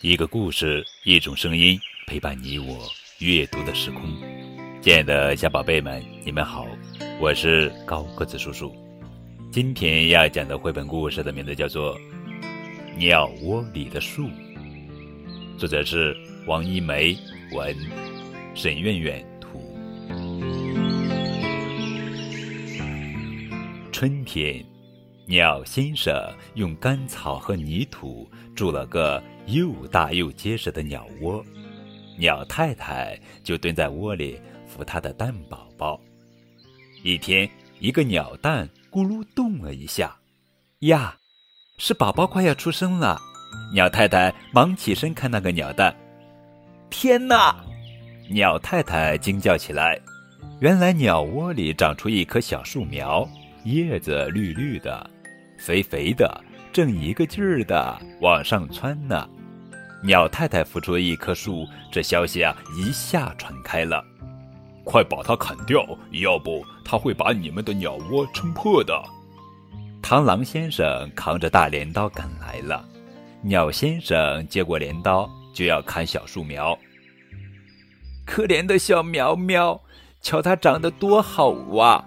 [0.00, 1.76] 一个故事，一种声音，
[2.06, 4.02] 陪伴你我阅读的时空。
[4.80, 6.68] 亲爱的小宝贝们，你们好，
[7.20, 8.72] 我是高个子叔叔。
[9.50, 11.98] 今天要讲的绘本故事的名字叫做
[12.96, 14.28] 《鸟窝里的树》，
[15.58, 17.18] 作者是王一梅，
[17.50, 17.76] 文，
[18.54, 19.60] 沈苑苑图。
[23.90, 24.64] 春天。
[25.28, 26.14] 鸟先生
[26.54, 28.26] 用干草和泥土
[28.56, 31.44] 筑了个又大又结实的鸟窝，
[32.16, 36.00] 鸟太太就蹲在窝里孵它的蛋宝宝。
[37.04, 37.46] 一天，
[37.78, 40.16] 一个鸟蛋咕噜动了一下，
[40.78, 41.14] 呀，
[41.76, 43.20] 是宝宝快要出生了。
[43.74, 45.94] 鸟太太忙起身看那个鸟蛋，
[46.88, 47.54] 天哪！
[48.30, 50.00] 鸟太太惊叫起来，
[50.60, 53.28] 原来鸟窝里长出一棵小树苗，
[53.64, 55.10] 叶子绿绿的。
[55.58, 59.28] 肥肥的，正一个劲儿的往上窜呢。
[60.02, 64.02] 鸟太太孵出一棵树，这消息啊一下传开了。
[64.84, 68.98] 快把它砍掉，要不它会把你们的鸟窝撑破的。
[70.00, 72.82] 螳螂先生扛着大镰刀赶来了，
[73.42, 76.78] 鸟先生接过镰刀就要砍小树苗。
[78.24, 79.78] 可怜的小苗苗，
[80.22, 82.02] 瞧它长得多好啊！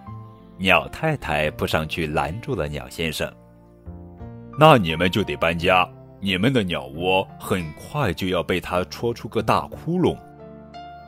[0.57, 3.31] 鸟太太扑上去拦住了鸟先生。
[4.61, 10.15] 那你们就得搬家，你们的鸟窝很快就要被它戳出个大窟窿。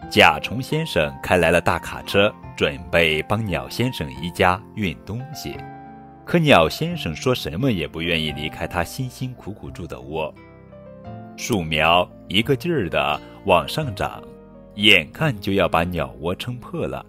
[0.09, 5.55] 甲虫先生开来了大卡车，准备帮鸟先生一家运东西，
[6.25, 10.33] 可鸟先生说什么也不愿意离开他辛辛苦苦住的窝。
[11.37, 14.19] 树苗一个劲儿的往上长，
[14.77, 17.05] 眼看就要把鸟窝撑破了。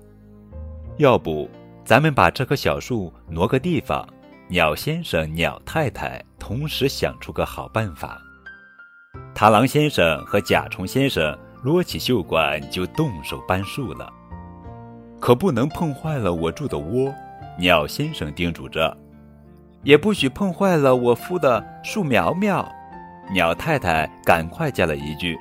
[0.99, 1.49] 要不，
[1.87, 4.07] 咱们把这棵小树挪个地方？
[4.47, 8.21] 鸟先生、鸟太太同时想出个好办法，
[9.35, 14.13] 螳螂先生和甲虫先生撸起袖管就动手搬树了。
[15.19, 17.11] 可不能碰坏了我住的窝，
[17.59, 18.95] 鸟先生叮嘱着。
[19.85, 22.71] 也不许碰坏了我孵的树苗苗，
[23.33, 25.39] 鸟太太赶快加了一句。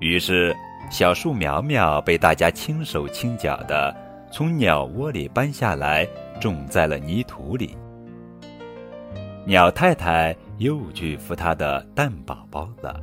[0.00, 0.54] 于是，
[0.90, 3.96] 小树苗苗被大家轻手轻脚的
[4.30, 6.06] 从鸟窝里搬下来，
[6.38, 7.74] 种在了泥土里。
[9.50, 13.00] 鸟太太又去孵它的蛋宝宝了。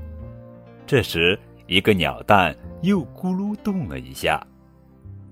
[0.85, 4.41] 这时，一个鸟蛋又咕噜动了一下。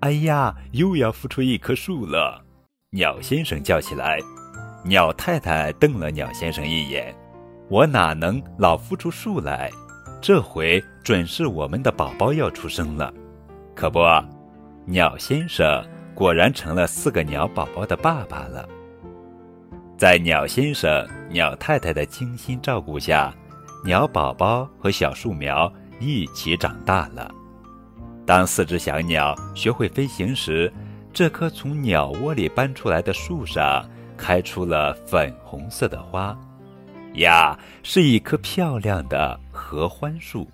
[0.01, 2.43] 哎呀，又要孵出一棵树了！
[2.89, 4.19] 鸟先生叫起来。
[4.83, 7.15] 鸟太太瞪了鸟先生一眼
[7.71, 9.71] ：“我哪能老孵出树来？
[10.21, 13.13] 这回准是我们的宝宝要出生了。
[13.73, 14.01] 可不，
[14.85, 15.81] 鸟先生
[16.13, 18.67] 果然成了四个鸟宝宝的爸爸了。”
[19.97, 23.33] 在鸟先生、鸟太太的精心照顾下，
[23.85, 27.33] 鸟宝宝和小树苗一起长大了。
[28.25, 30.71] 当四只小鸟学会飞行时，
[31.13, 36.37] 这棵从鸟窝里搬出来的树上开出了粉红色的花，
[37.13, 40.45] 呀，是一棵漂亮的合欢树。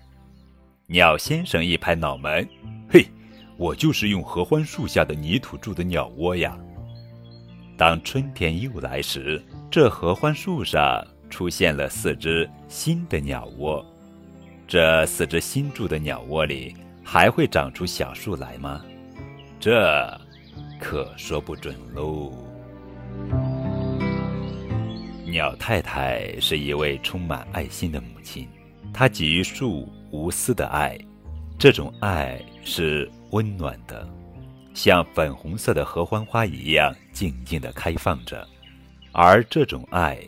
[0.86, 2.48] 鸟先生一拍脑门
[2.88, 3.04] ：“嘿，
[3.56, 6.56] 我就是用合欢树下的泥土筑的鸟窝呀！”
[7.76, 13.84] 当春天又来时，这合欢树上出现了四只新的鸟窝。
[14.68, 18.82] 这四只新住的鸟窝里还会长出小树来吗？
[19.58, 20.20] 这
[20.80, 22.32] 可说不准喽。
[25.26, 28.46] 鸟太太是一位充满爱心的母亲，
[28.92, 30.98] 她给予树无私的爱，
[31.58, 34.06] 这种爱是温暖的。
[34.74, 38.46] 像粉红色的合欢花一样静静的开放着，
[39.12, 40.18] 而这种爱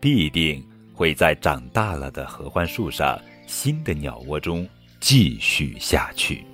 [0.00, 4.68] 必定会在长大了的合欢树上新的鸟窝中
[5.00, 6.44] 继续下去。